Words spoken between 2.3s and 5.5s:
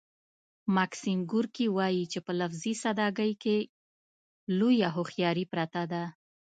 لفظي ساده ګۍ کې لویه هوښیاري